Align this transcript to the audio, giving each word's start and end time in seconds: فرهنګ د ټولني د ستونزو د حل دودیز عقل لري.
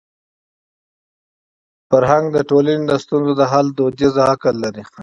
فرهنګ 1.89 2.25
د 2.35 2.37
ټولني 2.49 2.83
د 2.89 2.93
ستونزو 3.03 3.33
د 3.39 3.43
حل 3.51 3.67
دودیز 3.77 4.13
عقل 4.31 4.55
لري. 4.63 4.83